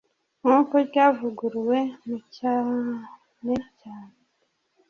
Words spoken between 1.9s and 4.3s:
mu cyane cyane